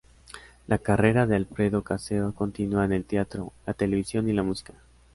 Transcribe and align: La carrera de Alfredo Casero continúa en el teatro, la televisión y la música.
La 0.65 0.79
carrera 0.79 1.27
de 1.27 1.35
Alfredo 1.35 1.83
Casero 1.83 2.33
continúa 2.33 2.85
en 2.85 2.91
el 2.93 3.05
teatro, 3.05 3.53
la 3.67 3.75
televisión 3.75 4.27
y 4.29 4.33
la 4.33 4.41
música. 4.41 4.73